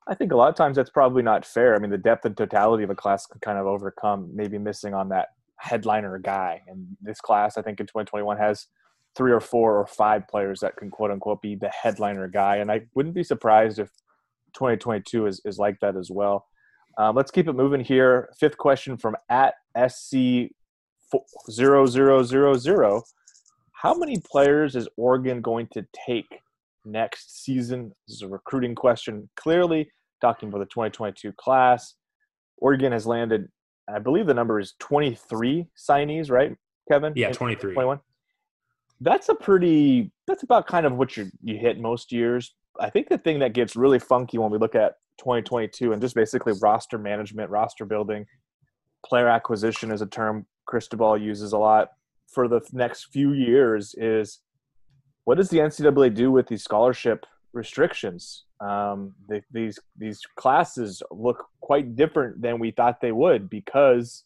[0.08, 1.76] I think a lot of times that's probably not fair.
[1.76, 4.94] I mean, the depth and totality of a class can kind of overcome maybe missing
[4.94, 5.30] on that
[5.62, 6.62] headliner guy.
[6.68, 8.68] And this class, I think in 2021 has
[9.16, 12.58] three or four or five players that can quote unquote be the headliner guy.
[12.58, 13.90] And I wouldn't be surprised if
[14.54, 16.48] 2022 is, is like that as well.
[16.98, 18.30] Um, let's keep it moving here.
[18.40, 19.54] Fifth question from at
[19.90, 20.50] SC
[21.50, 23.04] zero zero zero zero.
[23.72, 26.40] How many players is Oregon going to take
[26.86, 27.94] next season?
[28.08, 29.30] This is a recruiting question.
[29.36, 29.90] Clearly,
[30.22, 31.96] talking about the 2022 class,
[32.58, 33.48] Oregon has landed.
[33.90, 36.56] I believe the number is 23 signees, right,
[36.90, 37.14] Kevin?
[37.16, 37.74] Yeah, 23.
[37.74, 38.00] 21.
[39.00, 40.12] That's a pretty.
[40.28, 42.54] That's about kind of what you you hit most years.
[42.80, 46.16] I think the thing that gets really funky when we look at 2022 and just
[46.16, 48.26] basically roster management, roster building,
[49.06, 51.90] player acquisition is a term Cristobal uses a lot
[52.28, 54.40] for the next few years is
[55.26, 58.46] what does the NCAA do with these scholarship restrictions?
[58.60, 64.24] Um, they, these these classes look quite different than we thought they would because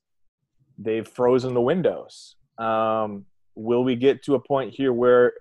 [0.77, 2.35] they've frozen the windows.
[2.57, 5.33] Um, will we get to a point here where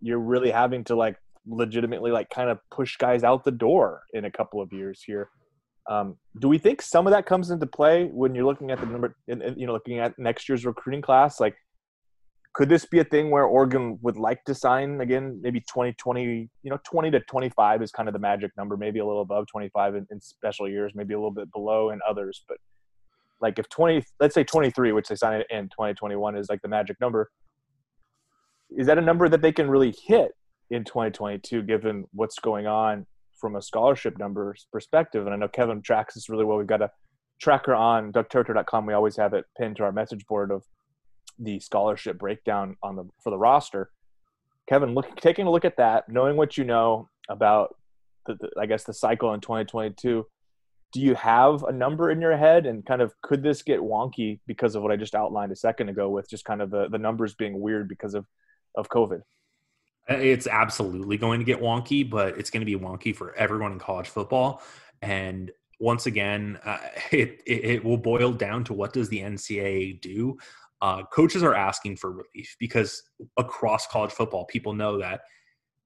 [0.00, 4.24] you're really having to like legitimately like kind of push guys out the door in
[4.24, 5.30] a couple of years here?
[5.88, 8.86] Um, do we think some of that comes into play when you're looking at the
[8.86, 11.40] number, you know, looking at next year's recruiting class?
[11.40, 11.56] Like,
[12.58, 15.38] could this be a thing where Oregon would like to sign again?
[15.40, 18.76] Maybe 2020, you know, 20 to 25 is kind of the magic number.
[18.76, 22.00] Maybe a little above 25 in, in special years, maybe a little bit below in
[22.06, 22.42] others.
[22.48, 22.56] But
[23.40, 27.00] like, if 20, let's say 23, which they signed in 2021, is like the magic
[27.00, 27.30] number,
[28.76, 30.32] is that a number that they can really hit
[30.70, 33.06] in 2022, given what's going on
[33.40, 35.26] from a scholarship numbers perspective.
[35.26, 36.58] And I know Kevin tracks this really well.
[36.58, 36.90] We've got a
[37.40, 38.84] tracker on duckterritory.com.
[38.84, 40.64] We always have it pinned to our message board of
[41.38, 43.90] the scholarship breakdown on the for the roster.
[44.68, 47.76] Kevin, look, taking a look at that, knowing what you know about,
[48.26, 50.26] the, the, I guess, the cycle in 2022,
[50.92, 52.66] do you have a number in your head?
[52.66, 55.88] And kind of could this get wonky because of what I just outlined a second
[55.88, 58.26] ago with just kind of the, the numbers being weird because of,
[58.74, 59.22] of COVID?
[60.08, 63.78] It's absolutely going to get wonky, but it's going to be wonky for everyone in
[63.78, 64.62] college football.
[65.02, 66.78] And once again, uh,
[67.10, 70.38] it, it, it will boil down to what does the NCAA do?
[70.80, 73.02] Uh, coaches are asking for relief because
[73.36, 75.22] across college football, people know that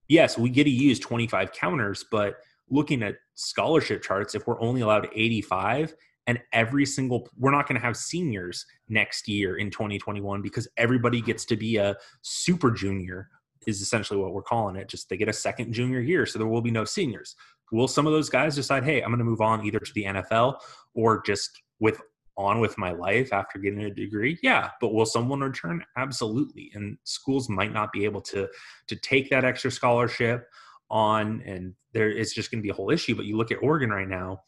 [0.08, 2.36] yes, we get to use 25 counters, but
[2.68, 5.94] looking at scholarship charts, if we're only allowed 85
[6.26, 11.20] and every single we're not going to have seniors next year in 2021 because everybody
[11.20, 13.28] gets to be a super junior
[13.66, 14.88] is essentially what we're calling it.
[14.88, 17.34] Just they get a second junior year, so there will be no seniors.
[17.70, 20.04] Will some of those guys decide, hey, I'm going to move on either to the
[20.04, 20.56] NFL
[20.94, 22.02] or just with
[22.36, 24.38] on with my life after getting a degree?
[24.42, 25.84] Yeah, but will someone return?
[25.96, 26.70] Absolutely.
[26.74, 28.48] And schools might not be able to
[28.88, 30.48] to take that extra scholarship
[30.90, 33.14] on, and there it's just going to be a whole issue.
[33.14, 34.42] But you look at Oregon right now,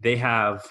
[0.00, 0.66] they have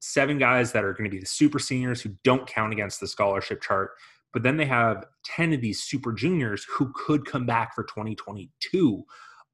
[0.00, 3.06] seven guys that are going to be the super seniors who don't count against the
[3.06, 3.92] scholarship chart
[4.34, 9.02] but then they have 10 of these super juniors who could come back for 2022.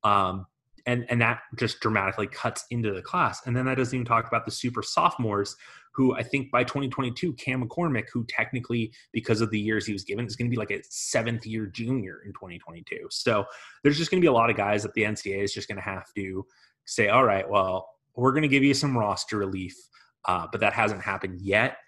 [0.03, 0.47] Um,
[0.87, 3.43] and, and that just dramatically cuts into the class.
[3.47, 5.55] And then that doesn't even talk about the super sophomores
[5.93, 10.05] who I think by 2022, Cam McCormick, who technically, because of the years he was
[10.05, 13.09] given, is going to be like a seventh year junior in 2022.
[13.11, 13.45] So
[13.83, 15.77] there's just going to be a lot of guys that the NCAA is just going
[15.77, 16.47] to have to
[16.85, 19.77] say, all right, well, we're going to give you some roster relief,
[20.27, 21.79] uh, but that hasn't happened yet.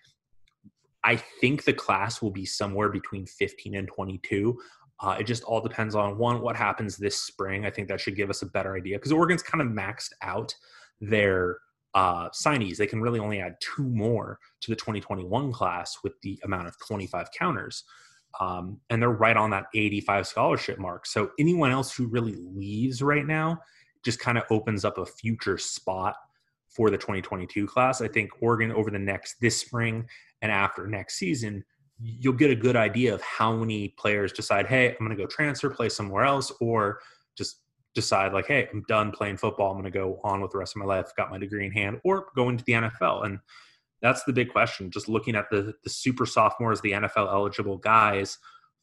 [1.05, 4.59] I think the class will be somewhere between 15 and 22.
[5.01, 7.67] Uh, it just all depends on one, what happens this spring.
[7.67, 10.55] I think that should give us a better idea because Oregon's kind of maxed out
[11.01, 11.59] their
[11.95, 12.77] uh, signees.
[12.77, 16.79] They can really only add two more to the 2021 class with the amount of
[16.87, 17.85] 25 counters.
[18.41, 21.07] Um, and they're right on that 85 scholarship mark.
[21.07, 23.61] So anyone else who really leaves right now
[24.05, 26.17] just kind of opens up a future spot
[26.69, 28.01] for the 2022 class.
[28.01, 30.07] I think Oregon over the next this spring
[30.41, 31.63] and after next season,
[32.01, 35.27] you'll get a good idea of how many players decide, hey, I'm going to go
[35.27, 37.01] transfer, play somewhere else, or
[37.37, 37.62] just
[37.95, 39.71] decide like, hey, I'm done playing football.
[39.71, 41.73] I'm going to go on with the rest of my life, got my degree in
[41.73, 43.27] hand, or go into the NFL.
[43.27, 43.39] And
[44.01, 44.91] that's the big question.
[44.91, 48.39] Just looking at the the super sophomores, the NFL eligible guys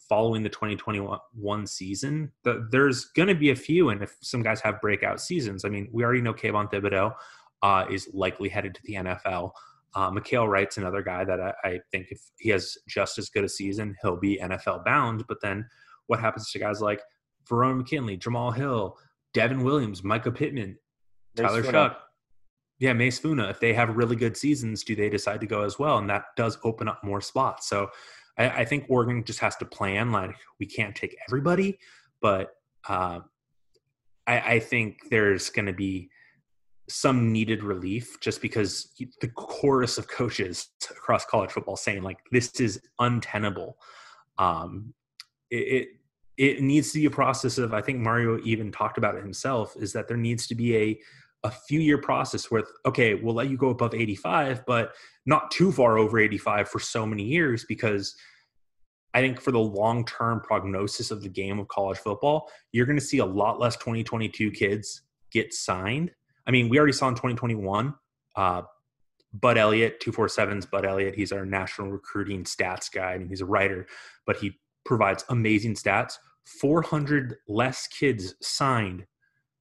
[0.10, 3.90] following the 2021 season, the, there's going to be a few.
[3.90, 7.14] And if some guys have breakout seasons, I mean, we already know Kayvon Thibodeaux
[7.62, 9.52] uh, is likely headed to the NFL.
[9.94, 13.44] Uh, Mykael Wright's another guy that I, I, think if he has just as good
[13.44, 15.26] a season, he'll be NFL bound.
[15.28, 15.68] But then
[16.08, 17.02] what happens to guys like
[17.50, 18.98] Verone McKinley, Jamal Hill,
[19.34, 20.78] Devon Williams, Mycah Pittman,
[21.38, 21.96] Mase Tyler Shough?
[22.80, 23.50] Yeah, Mase Funa.
[23.50, 25.98] If they have really good seasons, do they decide to go as well?
[25.98, 27.68] And that does open up more spots.
[27.68, 27.90] So
[28.38, 31.78] I, I think Oregon just has to plan like we can't take everybody,
[32.22, 32.52] but
[32.88, 33.20] uh,
[34.26, 36.10] I, I think there's going to be
[36.88, 42.60] some needed relief just because the chorus of coaches across college football saying like this
[42.60, 43.78] is untenable.
[44.38, 44.94] Um,
[45.52, 45.88] it, it
[46.40, 49.76] it needs to be a process of i think mario even talked about it himself
[49.78, 51.00] is that there needs to be a
[51.44, 54.94] a few year process with okay we'll let you go above 85 but
[55.26, 58.16] not too far over 85 for so many years because
[59.14, 63.00] i think for the long term prognosis of the game of college football you're going
[63.00, 66.12] to see a lot less 2022 kids get signed.
[66.48, 67.94] I mean we already saw in 2021
[68.36, 68.62] uh,
[69.34, 73.86] bud elliott 247's bud elliott he's our national recruiting stats guy mean, he's a writer
[74.26, 76.16] but he provides amazing stats
[76.60, 79.06] 400 less kids signed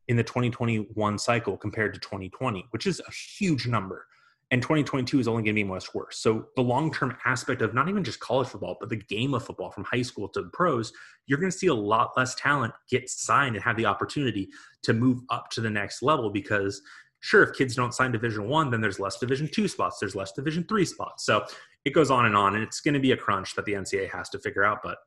[0.09, 4.07] in the 2021 cycle compared to 2020, which is a huge number.
[4.51, 6.21] And 2022 is only going to be much worse.
[6.21, 9.71] So the long-term aspect of not even just college football, but the game of football
[9.71, 10.91] from high school to the pros,
[11.27, 14.49] you're going to see a lot less talent get signed and have the opportunity
[14.85, 16.81] to move up to the next level because
[17.21, 20.31] sure if kids don't sign division one then there's less division two spots there's less
[20.31, 21.45] division three spots so
[21.85, 24.09] it goes on and on and it's going to be a crunch that the ncaa
[24.09, 24.99] has to figure out but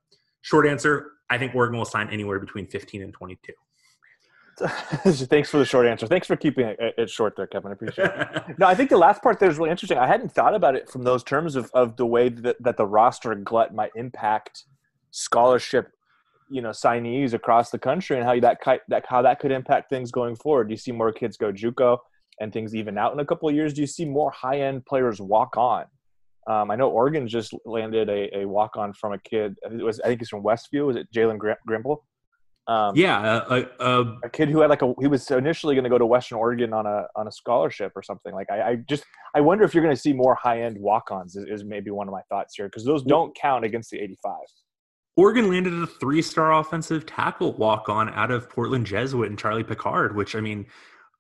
[0.41, 3.54] short answer i think oregon will sign anywhere between 15 and 22
[5.06, 6.08] Thanks for the short answer.
[6.08, 7.71] Thanks for keeping it, it short there, Kevin.
[7.71, 8.43] I appreciate it.
[8.60, 9.97] no, I think the last part there is really interesting.
[9.97, 12.86] I hadn't thought about it from those terms of, of the way that, that the
[12.86, 14.65] roster glut might impact
[15.12, 15.91] scholarship,
[16.49, 20.12] you know, signees across the country and how that, that how that could impact things
[20.12, 20.67] going forward.
[20.67, 21.97] Do you see more kids go JUCO
[22.39, 23.73] and things even out in a couple of years?
[23.73, 25.86] Do you see more high end players walk on?
[26.47, 29.56] Um, I know Oregon just landed a, a walk on from a kid.
[29.63, 30.88] It was I think he's from Westview.
[30.88, 31.97] Was it Jalen Grimble?
[32.67, 35.89] Um, yeah, a, a, a, kid who had like a he was initially going to
[35.89, 38.34] go to Western Oregon on a on a scholarship or something.
[38.34, 41.12] Like I, I just I wonder if you're going to see more high end walk
[41.12, 43.99] ons is, is, maybe one of my thoughts here because those don't count against the
[43.99, 44.36] 85.
[45.17, 49.63] Oregon landed a three star offensive tackle walk on out of Portland Jesuit and Charlie
[49.63, 50.67] Picard, which I mean,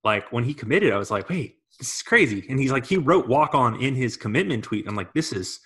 [0.03, 2.45] like when he committed, I was like, wait, this is crazy.
[2.49, 4.87] And he's like, he wrote walk on in his commitment tweet.
[4.87, 5.59] I'm like, this is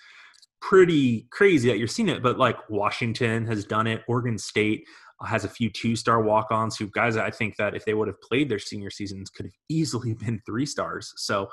[0.60, 2.22] pretty crazy that you're seeing it.
[2.22, 4.84] But like Washington has done it, Oregon State
[5.24, 8.08] has a few two star walk ons who guys I think that if they would
[8.08, 11.12] have played their senior seasons could have easily been three stars.
[11.16, 11.48] So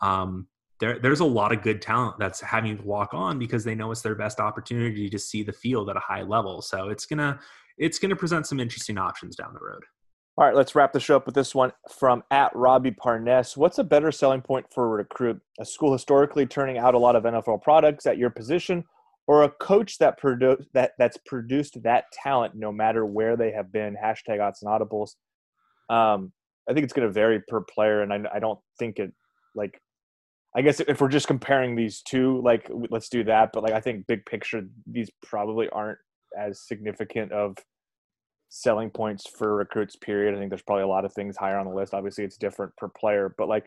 [0.00, 0.48] um,
[0.80, 3.90] there, there's a lot of good talent that's having to walk on because they know
[3.90, 6.60] it's their best opportunity to see the field at a high level.
[6.60, 7.38] So it's gonna
[7.78, 9.82] it's gonna present some interesting options down the road.
[10.38, 13.56] All right, let's wrap the show up with this one from at Robbie Parness.
[13.56, 15.40] What's a better selling point for a recruit?
[15.58, 18.84] A school historically turning out a lot of NFL products at your position,
[19.26, 23.72] or a coach that produce that that's produced that talent no matter where they have
[23.72, 25.10] been hashtag odds and audibles
[25.94, 26.32] um,
[26.68, 29.12] i think it's going to vary per player and I, I don't think it
[29.54, 29.80] like
[30.56, 33.80] i guess if we're just comparing these two like let's do that but like i
[33.80, 35.98] think big picture these probably aren't
[36.38, 37.56] as significant of
[38.48, 40.34] selling points for recruits period.
[40.34, 41.94] I think there's probably a lot of things higher on the list.
[41.94, 43.66] Obviously it's different per player but like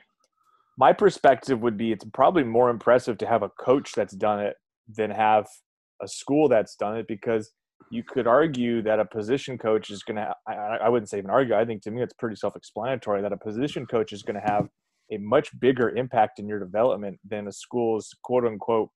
[0.77, 4.55] my perspective would be it's probably more impressive to have a coach that's done it
[4.87, 5.45] than have
[6.01, 7.51] a school that's done it because
[7.91, 11.55] you could argue that a position coach is going to I, wouldn't say even argue.
[11.55, 14.69] I think to me it's pretty self-explanatory that a position coach is going to have
[15.11, 18.89] a much bigger impact in your development than a school's quote unquote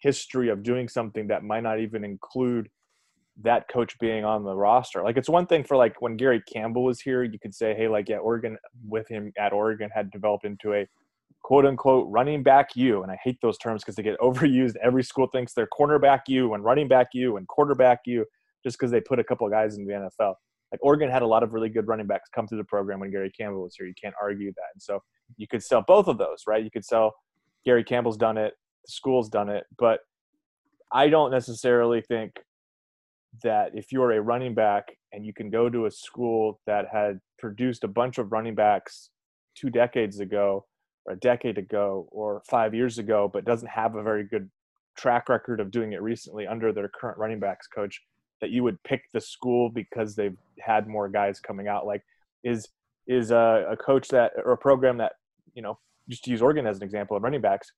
[0.00, 2.68] history of doing something that might not even include
[3.42, 5.02] that coach being on the roster.
[5.02, 7.88] Like it's one thing for like when Gary Campbell was here, you could say, hey,
[7.88, 8.56] like yeah, Oregon
[8.88, 10.86] with him at Oregon had developed into a
[11.42, 13.02] quote unquote running back you.
[13.02, 14.76] And I hate those terms because they get overused.
[14.82, 18.24] Every school thinks they're cornerback you and running back you and quarterback you
[18.64, 20.34] just because they put a couple of guys in the NFL.
[20.72, 23.10] Like Oregon had a lot of really good running backs come through the program when
[23.10, 23.86] Gary Campbell was here.
[23.86, 24.70] You can't argue that.
[24.74, 25.02] And so
[25.36, 26.64] you could sell both of those, right?
[26.64, 27.14] You could sell
[27.64, 30.00] Gary Campbell's done it, the school's done it, but
[30.92, 32.32] I don't necessarily think
[33.42, 37.20] that if you're a running back and you can go to a school that had
[37.38, 39.10] produced a bunch of running backs
[39.54, 40.66] two decades ago
[41.04, 44.50] or a decade ago or five years ago, but doesn't have a very good
[44.96, 48.02] track record of doing it recently under their current running backs coach,
[48.40, 51.86] that you would pick the school because they've had more guys coming out.
[51.86, 52.02] Like,
[52.44, 52.68] is
[53.06, 55.12] is a, a coach that or a program that
[55.54, 55.78] you know
[56.08, 57.72] just to use Oregon as an example of running backs.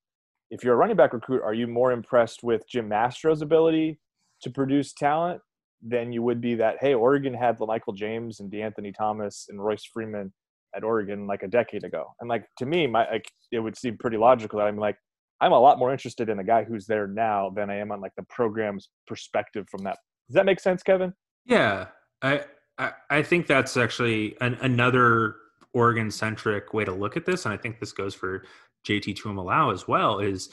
[0.51, 3.99] If you're a running back recruit, are you more impressed with Jim Mastro's ability
[4.41, 5.41] to produce talent
[5.81, 9.85] than you would be that hey Oregon had Michael James and DeAnthony Thomas and Royce
[9.85, 10.33] Freeman
[10.75, 12.13] at Oregon like a decade ago.
[12.19, 14.97] And like to me, my like it would seem pretty logical that I'm like
[15.41, 18.01] I'm a lot more interested in the guy who's there now than I am on
[18.01, 19.97] like the program's perspective from that.
[20.27, 21.13] Does that make sense, Kevin?
[21.45, 21.87] Yeah,
[22.21, 22.43] I
[22.77, 25.35] I, I think that's actually an, another
[25.73, 28.43] Oregon centric way to look at this, and I think this goes for
[28.87, 30.19] JT Tuimoloau as well.
[30.19, 30.49] Is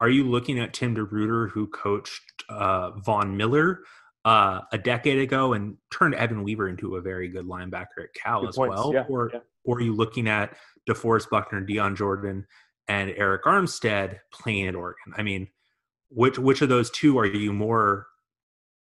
[0.00, 3.80] are you looking at Tim DeRuyter, who coached uh, Von Miller
[4.24, 8.40] uh, a decade ago and turned Evan Weaver into a very good linebacker at Cal
[8.40, 8.76] good as points.
[8.76, 9.40] well, yeah, or yeah.
[9.64, 10.56] or are you looking at
[10.88, 12.46] DeForest Buckner, Dion Jordan,
[12.88, 15.14] and Arik Armstead playing at Oregon?
[15.16, 15.48] I mean,
[16.10, 18.06] which which of those two are you more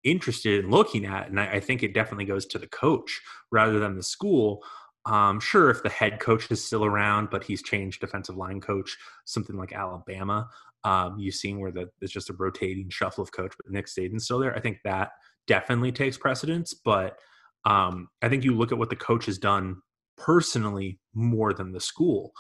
[0.04, 1.28] interested in looking at?
[1.28, 3.20] And I, I think it definitely goes to the coach
[3.50, 4.62] rather than the school.
[5.06, 8.96] Um, sure, if the head coach is still around, but he's changed defensive line coach,
[9.24, 10.48] something like Alabama,
[10.86, 14.24] um, you've seen where the, it's just a rotating shuffle of coach, but Nick Saban's
[14.24, 14.54] still there.
[14.54, 15.10] I think that
[15.48, 16.74] definitely takes precedence.
[16.74, 17.18] But
[17.64, 19.82] um, I think you look at what the coach has done
[20.16, 22.30] personally more than the school.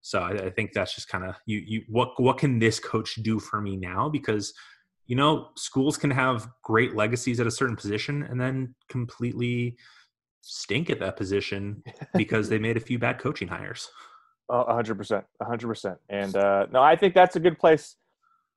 [0.00, 1.58] So I, I think that's just kind of you.
[1.58, 4.08] You what what can this coach do for me now?
[4.08, 4.54] Because
[5.06, 9.76] you know schools can have great legacies at a certain position and then completely
[10.40, 11.82] stink at that position
[12.14, 13.90] because they made a few bad coaching hires.
[14.50, 15.98] Hundred percent, hundred percent.
[16.08, 17.96] And uh, no, I think that's a good place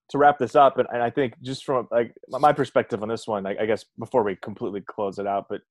[0.10, 0.80] to wrap this up.
[0.80, 3.86] And, and I think just from like my perspective on this one, I, I guess
[4.00, 5.62] before we completely close it out, but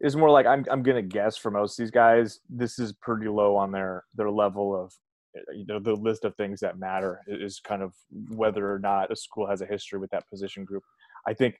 [0.00, 3.54] is more like I'm I'm gonna guess for most these guys, this is pretty low
[3.56, 4.92] on their their level of
[5.54, 9.16] you know the list of things that matter is kind of whether or not a
[9.16, 10.82] school has a history with that position group.
[11.26, 11.54] I think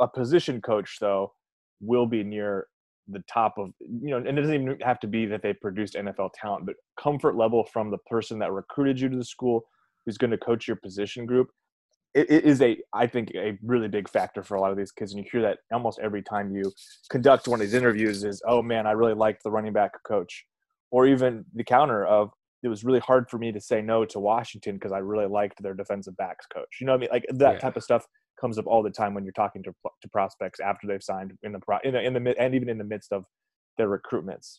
[0.00, 1.32] a position coach though
[1.80, 2.66] will be near
[3.08, 5.94] the top of you know and it doesn't even have to be that they produced
[5.94, 9.62] nfl talent but comfort level from the person that recruited you to the school
[10.04, 11.48] who's going to coach your position group
[12.14, 14.92] it, it is a i think a really big factor for a lot of these
[14.92, 16.72] kids and you hear that almost every time you
[17.10, 20.44] conduct one of these interviews is oh man i really liked the running back coach
[20.90, 22.30] or even the counter of
[22.62, 25.62] it was really hard for me to say no to washington because i really liked
[25.62, 27.58] their defensive backs coach you know what i mean like that yeah.
[27.58, 28.06] type of stuff
[28.40, 29.72] comes up all the time when you're talking to,
[30.02, 32.78] to prospects after they've signed in the pro in the, in the and even in
[32.78, 33.24] the midst of
[33.78, 34.58] their recruitments.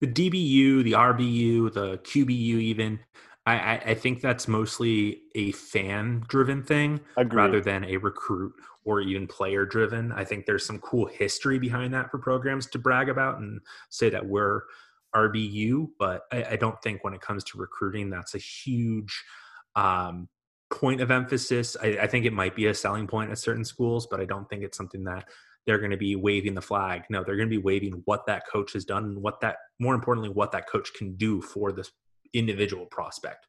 [0.00, 3.00] The DBU, the RBU, the QBU, even
[3.46, 7.36] I, I think that's mostly a fan driven thing Agreed.
[7.36, 8.54] rather than a recruit
[8.84, 10.12] or even player driven.
[10.12, 13.60] I think there's some cool history behind that for programs to brag about and
[13.90, 14.62] say that we're
[15.14, 19.22] RBU, but I, I don't think when it comes to recruiting, that's a huge
[19.76, 20.28] um,
[20.74, 21.76] point of emphasis.
[21.80, 24.48] I, I, think it might be a selling point at certain schools, but I don't
[24.48, 25.28] think it's something that
[25.66, 27.04] they're going to be waving the flag.
[27.08, 29.94] No, they're going to be waving what that coach has done and what that, more
[29.94, 31.92] importantly, what that coach can do for this
[32.34, 33.46] individual prospect.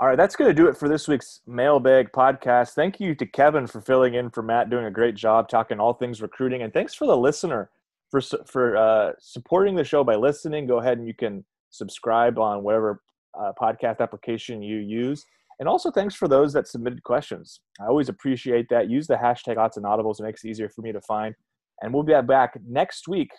[0.00, 2.70] All right, that's going to do it for this week's Mailbag podcast.
[2.70, 5.92] Thank you to Kevin for filling in for Matt, doing a great job talking all
[5.92, 7.70] things recruiting, and thanks for the listener
[8.10, 10.66] for for uh, supporting the show by listening.
[10.66, 13.02] Go ahead and you can subscribe on whatever
[13.38, 15.24] uh, podcast application you use.
[15.60, 17.60] And also, thanks for those that submitted questions.
[17.80, 18.90] I always appreciate that.
[18.90, 20.18] Use the hashtag odds and audibles.
[20.18, 21.34] It makes it easier for me to find.
[21.80, 23.30] And we'll be back next week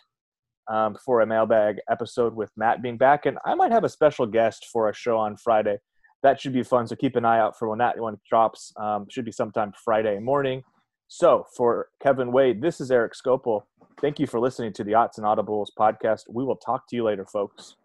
[0.72, 3.26] um, for a mailbag episode with Matt being back.
[3.26, 5.78] And I might have a special guest for a show on Friday.
[6.24, 6.88] That should be fun.
[6.88, 8.72] So keep an eye out for when that one drops.
[8.78, 10.64] Um, should be sometime Friday morning.
[11.08, 13.64] So for Kevin Wade, this is Erik Skopil.
[14.02, 16.24] Thank you for listening to the Odds and Audibles podcast.
[16.30, 17.76] We will talk to you later, folks.